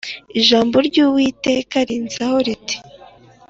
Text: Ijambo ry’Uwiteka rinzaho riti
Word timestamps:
Ijambo 0.39 0.75
ry’Uwiteka 0.87 1.77
rinzaho 1.89 2.37
riti 2.45 2.77